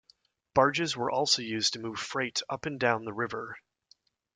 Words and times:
Barges 0.55 0.97
were 0.97 1.11
also 1.11 1.43
used 1.43 1.73
to 1.73 1.79
move 1.79 1.99
freight 1.99 2.41
up 2.49 2.65
and 2.65 2.79
down 2.79 3.05
the 3.05 3.13
river. 3.13 3.55